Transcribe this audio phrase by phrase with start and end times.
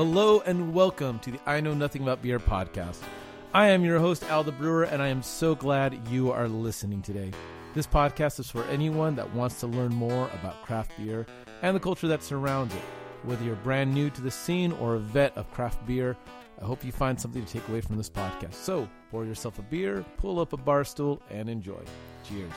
[0.00, 3.02] Hello and welcome to the I Know Nothing About Beer podcast.
[3.52, 7.02] I am your host, Al the Brewer, and I am so glad you are listening
[7.02, 7.32] today.
[7.74, 11.26] This podcast is for anyone that wants to learn more about craft beer
[11.60, 12.80] and the culture that surrounds it.
[13.24, 16.16] Whether you're brand new to the scene or a vet of craft beer,
[16.62, 18.54] I hope you find something to take away from this podcast.
[18.54, 21.82] So, pour yourself a beer, pull up a bar stool, and enjoy.
[22.26, 22.54] Cheers.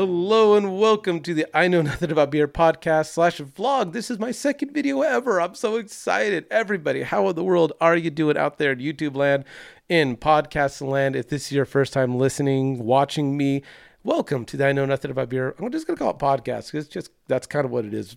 [0.00, 3.92] Hello and welcome to the I Know Nothing About Beer podcast slash vlog.
[3.92, 5.42] This is my second video ever.
[5.42, 6.46] I'm so excited.
[6.50, 9.44] Everybody, how in the world are you doing out there in YouTube land,
[9.90, 11.16] in podcast land?
[11.16, 13.62] If this is your first time listening, watching me,
[14.02, 15.54] welcome to the I Know Nothing About Beer.
[15.58, 18.16] I'm just going to call it podcast because just that's kind of what it is.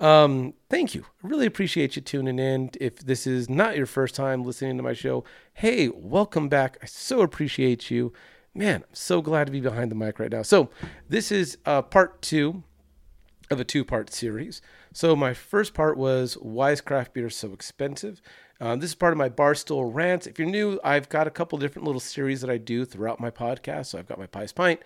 [0.00, 1.04] Um, thank you.
[1.22, 2.70] I really appreciate you tuning in.
[2.80, 6.78] If this is not your first time listening to my show, hey, welcome back.
[6.82, 8.14] I so appreciate you
[8.58, 10.42] man, I'm so glad to be behind the mic right now.
[10.42, 10.68] So,
[11.08, 12.64] this is uh, part two
[13.50, 14.60] of a two part series.
[14.92, 18.20] So, my first part was Why is craft beer so expensive?
[18.60, 20.26] Um, this is part of my Barstool rants.
[20.26, 23.30] If you're new, I've got a couple different little series that I do throughout my
[23.30, 23.86] podcast.
[23.86, 24.80] So, I've got my Pious Pint.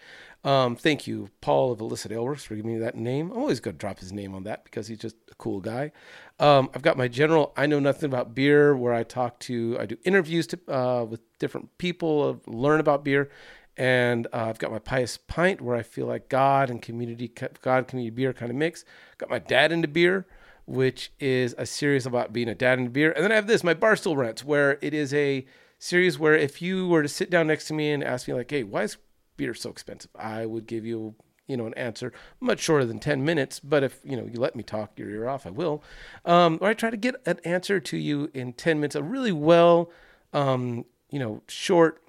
[0.44, 3.30] Um, thank you, Paul of Illicit Aleworks, for giving me that name.
[3.30, 5.92] I'm always going to drop his name on that because he's just a cool guy.
[6.40, 9.86] Um, I've got my general I know nothing about beer, where I talk to, I
[9.86, 13.30] do interviews to, uh, with different people, learn about beer,
[13.76, 17.88] and uh, I've got my pious pint where I feel like God and community, God
[17.88, 18.84] community beer kind of mix.
[19.18, 20.26] Got my dad into beer,
[20.66, 23.64] which is a series about being a dad into beer, and then I have this
[23.64, 25.46] my barstool rants where it is a
[25.78, 28.50] series where if you were to sit down next to me and ask me like,
[28.50, 28.98] hey, why is
[29.36, 30.10] beer so expensive?
[30.14, 31.14] I would give you
[31.48, 34.54] you know an answer much shorter than 10 minutes but if you know you let
[34.54, 35.82] me talk your ear off i will
[36.24, 39.32] um, or i try to get an answer to you in 10 minutes a really
[39.32, 39.90] well
[40.32, 42.00] um, you know short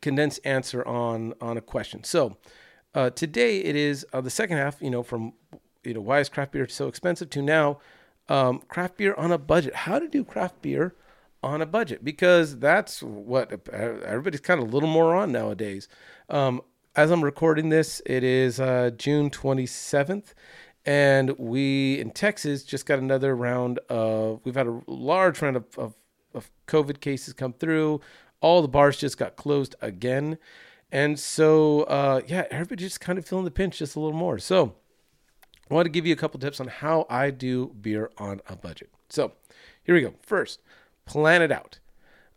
[0.00, 2.04] condensed answer on on a question.
[2.04, 2.36] So
[2.94, 4.80] uh, today it is uh, the second half.
[4.80, 5.34] You know, from
[5.84, 7.78] you know why is craft beer so expensive to now
[8.28, 9.74] um, craft beer on a budget.
[9.74, 10.94] How to do craft beer
[11.42, 15.88] on a budget because that's what everybody's kind of a little more on nowadays.
[16.28, 16.62] Um,
[16.96, 20.34] as I'm recording this, it is uh, June 27th,
[20.84, 24.40] and we in Texas just got another round of.
[24.44, 25.94] We've had a large round of, of,
[26.34, 28.00] of COVID cases come through
[28.40, 30.38] all the bars just got closed again.
[30.92, 34.38] And so, uh, yeah, everybody just kind of feeling the pinch just a little more.
[34.38, 34.74] So,
[35.70, 38.56] I want to give you a couple tips on how I do beer on a
[38.56, 38.90] budget.
[39.08, 39.32] So,
[39.84, 40.14] here we go.
[40.20, 40.60] First,
[41.04, 41.78] plan it out.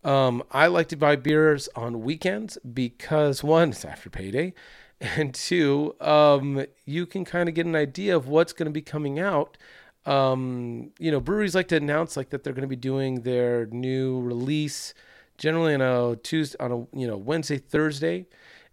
[0.03, 4.53] Um, I like to buy beers on weekends because one, it's after payday,
[5.01, 8.81] and two, um, you can kind of get an idea of what's going to be
[8.81, 9.57] coming out.
[10.05, 13.65] Um, you know, breweries like to announce like that they're going to be doing their
[13.67, 14.93] new release
[15.43, 18.25] generally on a Tuesday, on a you know Wednesday, Thursday,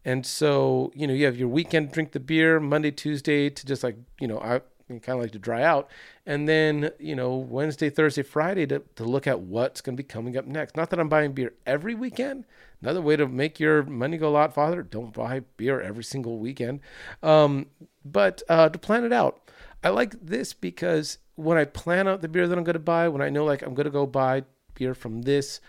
[0.04, 3.82] and so you know you have your weekend drink the beer Monday, Tuesday to just
[3.82, 5.90] like you know I kind of like to dry out,
[6.26, 10.06] and then you know Wednesday, Thursday, Friday to to look at what's going to be
[10.06, 10.76] coming up next.
[10.76, 12.44] Not that I'm buying beer every weekend.
[12.80, 16.38] Another way to make your money go a lot farther: don't buy beer every single
[16.38, 16.78] weekend,
[17.20, 17.66] um,
[18.04, 19.50] but uh, to plan it out.
[19.82, 23.08] I like this because when I plan out the beer that I'm going to buy,
[23.08, 24.44] when I know like I'm going to go buy
[24.74, 25.60] beer from this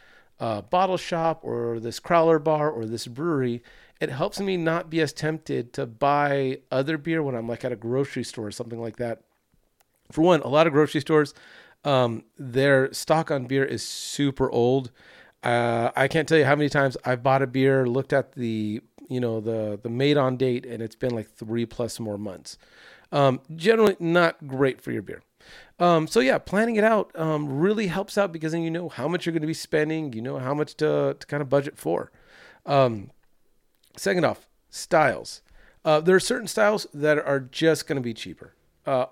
[0.41, 3.61] uh, bottle shop or this crowler bar or this brewery,
[4.01, 7.71] it helps me not be as tempted to buy other beer when I'm like at
[7.71, 9.21] a grocery store or something like that.
[10.11, 11.35] For one, a lot of grocery stores,
[11.85, 14.91] um, their stock on beer is super old.
[15.43, 18.81] Uh, I can't tell you how many times I've bought a beer, looked at the
[19.09, 22.57] you know the the made on date, and it's been like three plus more months.
[23.11, 25.21] Um, generally, not great for your beer.
[25.79, 29.07] Um, so yeah, planning it out um, really helps out because then you know how
[29.07, 31.77] much you're going to be spending, you know how much to, to kind of budget
[31.77, 32.11] for.
[32.65, 33.11] Um,
[33.97, 35.41] second off, styles.
[35.83, 38.53] Uh, there are certain styles that are just going to be cheaper.
[38.85, 39.05] Uh,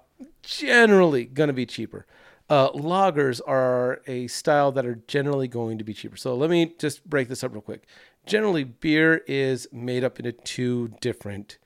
[0.43, 2.05] generally going to be cheaper.
[2.49, 6.17] Uh, lagers are a style that are generally going to be cheaper.
[6.17, 7.83] So let me just break this up real quick.
[8.25, 11.57] Generally, beer is made up into two different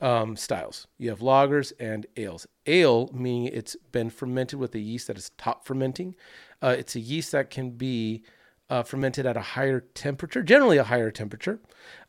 [0.00, 0.86] um, styles.
[0.98, 2.46] You have lagers and ales.
[2.66, 6.14] Ale meaning it's been fermented with a yeast that is top fermenting.
[6.62, 8.22] Uh, it's a yeast that can be
[8.68, 11.60] uh, fermented at a higher temperature, generally a higher temperature,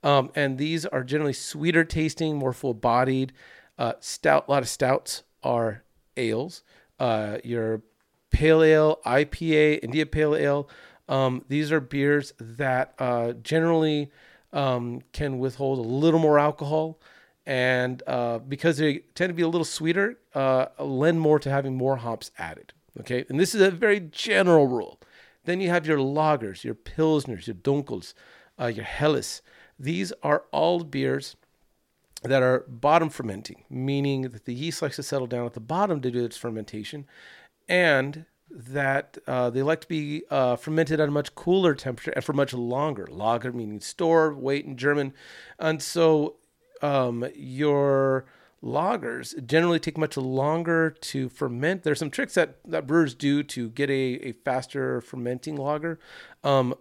[0.03, 3.31] um, and these are generally sweeter tasting, more full bodied.
[3.77, 5.83] Uh, stout, a lot of stouts are
[6.15, 6.63] ales.
[6.99, 7.83] Uh, your
[8.31, 10.69] pale ale, IPA, India Pale Ale.
[11.07, 14.11] Um, these are beers that uh, generally
[14.51, 16.99] um, can withhold a little more alcohol
[17.47, 21.75] and uh, because they tend to be a little sweeter, uh, lend more to having
[21.75, 22.73] more hops added.
[22.99, 24.99] Okay, and this is a very general rule.
[25.45, 28.13] Then you have your lagers, your pilsners, your dunkels,
[28.59, 29.41] uh, your helles.
[29.79, 31.37] These are all beers
[32.21, 36.01] that are bottom fermenting, meaning that the yeast likes to settle down at the bottom
[36.01, 37.05] to do its fermentation,
[37.69, 42.25] and that uh, they like to be uh, fermented at a much cooler temperature and
[42.25, 43.07] for much longer.
[43.09, 45.13] Lager meaning store, wait in German,
[45.59, 46.35] and so
[46.81, 48.25] um, your
[48.63, 51.83] lagers generally take much longer to ferment.
[51.83, 55.99] There's some tricks that, that brewers do to get a, a faster fermenting lager.
[56.43, 56.75] Um,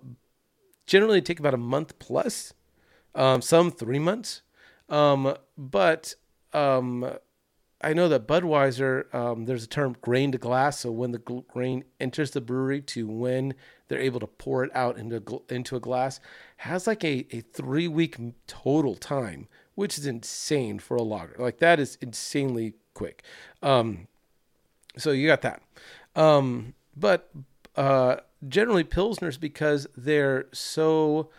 [0.87, 2.55] generally take about a month plus,
[3.15, 4.43] um, some three months.
[4.89, 6.15] Um, but
[6.53, 7.11] um,
[7.83, 10.81] I know that Budweiser, um, there's a term grain to glass.
[10.81, 13.55] So when the grain enters the brewery to when
[13.89, 16.21] they're able to pour it out into, into a glass,
[16.59, 18.17] has like a, a three week
[18.47, 21.37] total time, which is insane for a lager.
[21.39, 23.23] Like that is insanely quick.
[23.63, 24.09] Um,
[24.99, 25.63] so you got that.
[26.17, 27.31] Um, but
[27.77, 28.17] uh,
[28.49, 31.31] generally pilsners because they're so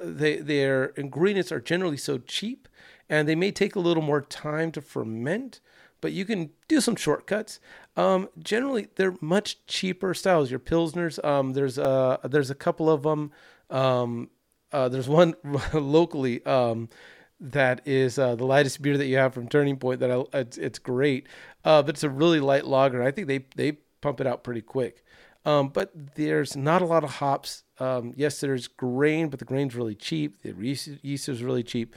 [0.00, 2.68] they their ingredients are generally so cheap
[3.08, 5.60] and they may take a little more time to ferment
[6.00, 7.60] but you can do some shortcuts
[7.96, 13.02] um, generally they're much cheaper styles your pilsners um, there's a there's a couple of
[13.02, 13.30] them
[13.68, 14.30] um,
[14.72, 15.34] uh, there's one
[15.74, 16.88] locally um,
[17.40, 20.00] that is uh, the lightest beer that you have from Turning Point.
[20.00, 21.26] That I, it's, it's great,
[21.64, 23.02] uh, but it's a really light lager.
[23.02, 25.04] I think they they pump it out pretty quick.
[25.44, 27.64] Um, but there's not a lot of hops.
[27.78, 30.42] Um, yes, there's grain, but the grain's really cheap.
[30.42, 30.54] The
[31.02, 31.96] yeast is really cheap.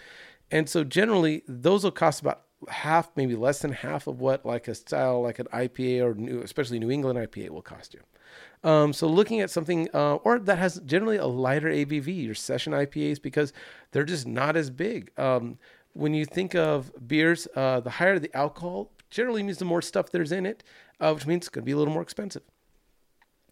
[0.50, 4.68] And so generally, those will cost about half, maybe less than half of what like
[4.68, 8.00] a style like an IPA or new, especially New England IPA will cost you.
[8.64, 12.74] Um, so looking at something uh, or that has generally a lighter ABV, your session
[12.74, 13.52] IPAs, because
[13.92, 15.12] they're just not as big.
[15.20, 15.58] Um,
[15.94, 20.10] when you think of beers, uh, the higher the alcohol generally means the more stuff
[20.10, 20.64] there's in it,
[21.00, 22.44] uh, which means it's going to be a little more expensive.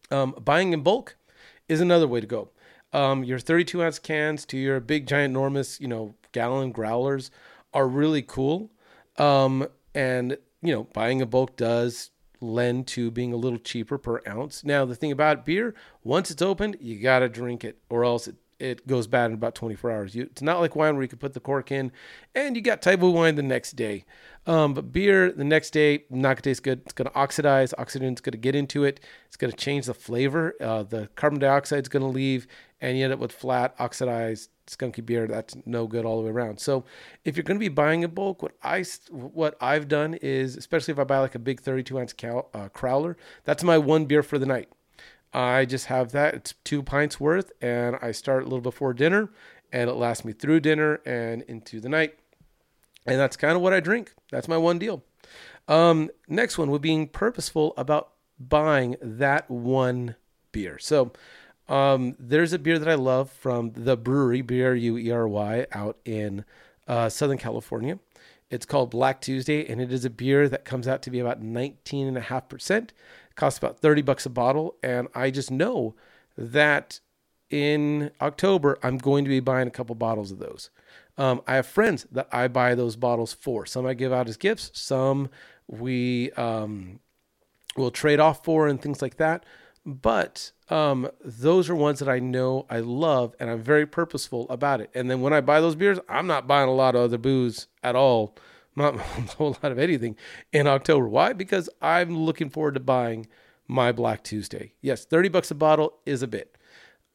[0.10, 1.16] Um, buying in bulk
[1.70, 2.50] is another way to go.
[2.94, 7.32] Um, your 32 ounce cans to your big, giant, enormous, you know, gallon growlers
[7.74, 8.72] are really cool.
[9.18, 12.12] Um, and, you know, buying in bulk does
[12.42, 14.64] lend to being a little cheaper per ounce.
[14.64, 15.74] Now, the thing about beer,
[16.04, 19.34] once it's opened, you got to drink it or else it, it goes bad in
[19.34, 20.16] about 24 hours.
[20.16, 21.92] You, it's not like wine where you can put the cork in
[22.36, 24.06] and you got of wine the next day.
[24.48, 26.82] Um, but beer the next day, not gonna taste good.
[26.84, 27.74] It's gonna oxidize.
[27.78, 29.00] Oxidant's gonna get into it.
[29.28, 30.56] It's gonna change the flavor.
[30.60, 32.48] Uh, the carbon dioxide is gonna leave,
[32.80, 35.28] and you end up with flat, oxidized, skunky beer.
[35.28, 36.60] That's no good all the way around.
[36.60, 36.86] So,
[37.26, 41.00] if you're gonna be buying in bulk, what I what I've done is, especially if
[41.00, 44.40] I buy like a big 32 ounce cal, uh, crowler, that's my one beer for
[44.40, 44.70] the night.
[45.34, 46.34] I just have that.
[46.34, 49.30] It's two pints worth, and I start a little before dinner,
[49.72, 52.18] and it lasts me through dinner and into the night.
[53.06, 54.14] And that's kind of what I drink.
[54.30, 55.04] That's my one deal.
[55.68, 60.16] Um, next one would being purposeful about buying that one
[60.52, 60.78] beer.
[60.80, 61.14] So
[61.72, 65.28] um, there's a beer that I love from the Bruery, B R U E R
[65.28, 66.44] Y, out in
[66.86, 67.98] uh, Southern California.
[68.50, 71.42] It's called Black Tuesday, and it is a beer that comes out to be about
[71.42, 72.78] 19.5%.
[72.78, 72.94] It
[73.36, 74.76] costs about 30 bucks a bottle.
[74.84, 75.96] And I just know
[76.38, 77.00] that
[77.50, 80.70] in October, I'm going to be buying a couple bottles of those.
[81.18, 83.66] Um, I have friends that I buy those bottles for.
[83.66, 85.30] Some I give out as gifts, some
[85.68, 87.00] we um,
[87.78, 89.46] will trade off for, and things like that.
[89.86, 94.80] But um, those are ones that I know I love, and I'm very purposeful about
[94.80, 94.92] it.
[94.94, 97.68] And then when I buy those beers, I'm not buying a lot of other booze
[97.82, 98.36] at all,
[98.76, 100.16] not a whole lot of anything
[100.52, 101.08] in October.
[101.08, 101.34] Why?
[101.34, 103.28] Because I'm looking forward to buying
[103.68, 104.74] my Black Tuesday.
[104.82, 106.58] Yes, 30 bucks a bottle is a bit.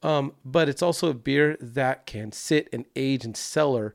[0.03, 3.95] Um, but it's also a beer that can sit and age in cellar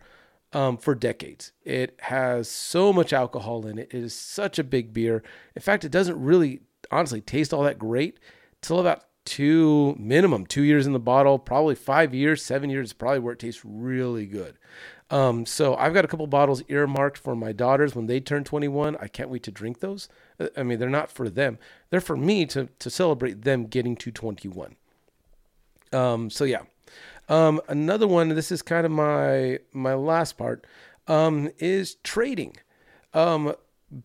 [0.53, 1.51] um, for decades.
[1.63, 3.89] It has so much alcohol in it.
[3.91, 5.23] It is such a big beer.
[5.55, 8.19] In fact, it doesn't really, honestly, taste all that great
[8.61, 12.93] till about two minimum two years in the bottle probably five years seven years is
[12.93, 14.57] probably where it tastes really good
[15.11, 18.97] um, so i've got a couple bottles earmarked for my daughters when they turn 21
[18.99, 21.59] i can't wait to drink those uh, i mean they're not for them
[21.91, 24.75] they're for me to, to celebrate them getting to 21
[25.93, 26.61] um, so yeah.
[27.29, 28.29] Um, another one.
[28.29, 30.65] This is kind of my my last part.
[31.07, 32.57] Um, is trading.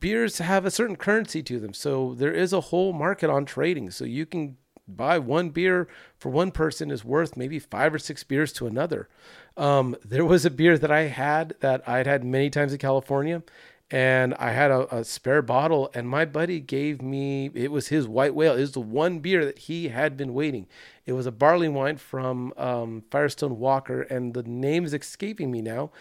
[0.00, 3.90] Beers have a certain currency to them, so there is a whole market on trading.
[3.90, 4.56] So you can
[4.88, 9.08] buy one beer for one person is worth maybe five or six beers to another.
[9.56, 13.42] Um, there was a beer that I had that I'd had many times in California,
[13.90, 18.08] and I had a, a, spare bottle, and my buddy gave me it was his
[18.08, 18.54] white whale.
[18.54, 20.66] It was the one beer that he had been waiting.
[21.04, 25.62] It was a barley wine from um, Firestone Walker, and the name is escaping me
[25.62, 25.92] now.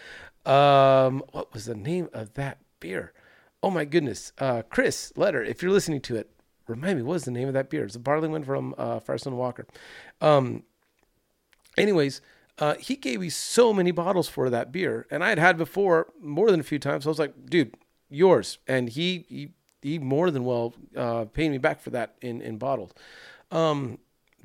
[0.46, 3.14] Um, what was the name of that beer?
[3.66, 6.30] Oh my goodness, uh, Chris Letter, if you're listening to it,
[6.68, 7.84] remind me what was the name of that beer?
[7.84, 9.66] It's a barley wine from uh, Firestone Walker.
[10.22, 10.64] Um,
[11.76, 12.22] anyways,
[12.58, 16.14] Uh, he gave me so many bottles for that beer, and I had had before
[16.22, 17.04] more than a few times.
[17.04, 17.76] So I was like, dude,
[18.08, 18.60] yours.
[18.68, 19.50] And he he,
[19.82, 22.92] he more than well uh, paid me back for that in in bottles.
[23.52, 23.98] Um,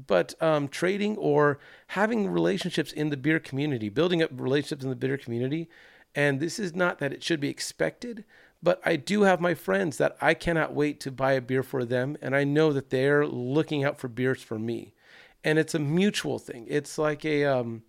[0.07, 1.59] but um, trading or
[1.89, 5.69] having relationships in the beer community, building up relationships in the beer community,
[6.15, 8.25] and this is not that it should be expected,
[8.63, 11.85] but I do have my friends that I cannot wait to buy a beer for
[11.85, 14.95] them, and I know that they're looking out for beers for me,
[15.43, 16.67] and it's a mutual thing.
[16.69, 17.83] It's like a um,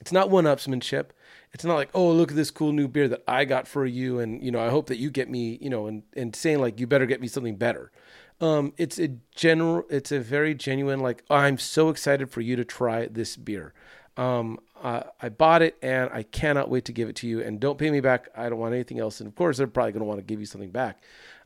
[0.00, 1.06] it's not one-upsmanship.
[1.52, 4.18] It's not like, oh, look at this cool new beer that I got for you,
[4.18, 6.78] and you know, I hope that you get me, you know, and and saying like,
[6.78, 7.90] you better get me something better.
[8.40, 12.64] Um, it's a general, it's a very genuine like, I'm so excited for you to
[12.64, 13.74] try this beer.
[14.16, 17.42] Um, uh, I bought it and I cannot wait to give it to you.
[17.42, 18.28] And don't pay me back.
[18.36, 19.20] I don't want anything else.
[19.20, 21.02] And of course, they're probably going to want to give you something back.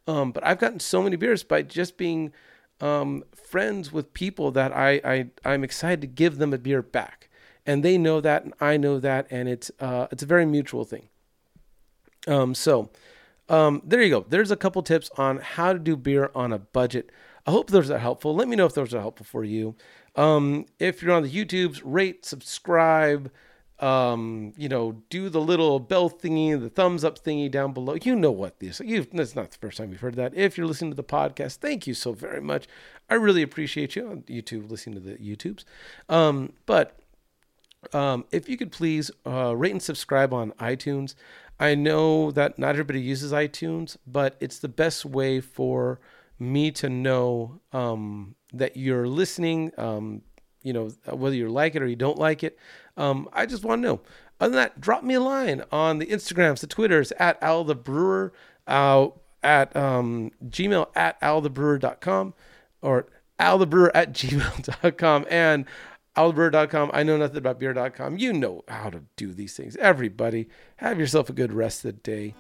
[0.07, 2.33] Um, but I've gotten so many beers by just being
[2.81, 7.29] um, friends with people that I, I I'm excited to give them a beer back
[7.67, 10.85] and they know that, and I know that, and it's uh, it's a very mutual
[10.85, 11.09] thing.
[12.27, 12.91] Um, so
[13.49, 14.25] um, there you go.
[14.29, 17.11] There's a couple tips on how to do beer on a budget.
[17.47, 18.35] I hope those are helpful.
[18.35, 19.77] Let me know if those are helpful for you.
[20.17, 23.31] Um, if you're on the YouTubes, rate, subscribe.
[23.81, 27.97] Um, you know, do the little bell thingy, the thumbs up thingy down below.
[28.01, 28.81] You know what this.
[28.81, 30.35] You, that's not the first time you've heard that.
[30.35, 32.67] If you're listening to the podcast, thank you so very much.
[33.11, 35.65] I really appreciate you on YouTube listening to the YouTubes.
[36.09, 37.01] Um, but
[37.93, 41.15] um, if you could please uh, rate and subscribe on iTunes.
[41.59, 46.01] I know that not everybody uses iTunes, but it's the best way for
[46.39, 49.73] me to know um, that you're listening.
[49.79, 50.23] Um,
[50.63, 52.59] you know, whether you like it or you don't like it.
[52.97, 54.01] Um, I just want to know.
[54.41, 57.75] Other than that, drop me a line on the Instagrams, the Twitters at Al the
[57.75, 58.33] Brewer,
[58.67, 59.09] uh,
[59.43, 62.35] at um, Gmail at althebrewer.com
[62.81, 63.07] or
[63.39, 65.27] althebrewer at gmail.com.
[65.31, 65.67] And
[66.17, 66.91] Albert.com.
[66.93, 68.19] I know nothing about beer.com.
[68.19, 69.77] You know how to do these things.
[69.77, 72.35] Everybody, have yourself a good rest of the day.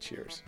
[0.00, 0.42] Cheers.